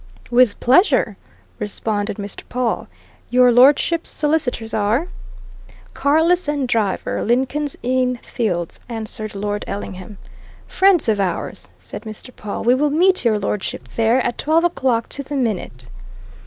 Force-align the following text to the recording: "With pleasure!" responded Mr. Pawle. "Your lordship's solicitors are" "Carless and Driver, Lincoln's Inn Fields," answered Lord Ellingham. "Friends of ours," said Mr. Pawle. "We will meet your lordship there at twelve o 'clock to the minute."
"With 0.31 0.59
pleasure!" 0.59 1.15
responded 1.59 2.17
Mr. 2.17 2.41
Pawle. 2.49 2.87
"Your 3.29 3.51
lordship's 3.51 4.09
solicitors 4.09 4.73
are" 4.73 5.09
"Carless 5.93 6.47
and 6.47 6.67
Driver, 6.67 7.23
Lincoln's 7.23 7.75
Inn 7.83 8.17
Fields," 8.23 8.79
answered 8.89 9.35
Lord 9.35 9.63
Ellingham. 9.67 10.17
"Friends 10.67 11.07
of 11.07 11.19
ours," 11.19 11.67
said 11.77 12.01
Mr. 12.01 12.35
Pawle. 12.35 12.63
"We 12.63 12.73
will 12.73 12.89
meet 12.89 13.23
your 13.23 13.37
lordship 13.37 13.89
there 13.89 14.19
at 14.25 14.39
twelve 14.39 14.65
o 14.65 14.69
'clock 14.71 15.07
to 15.09 15.21
the 15.21 15.35
minute." 15.35 15.85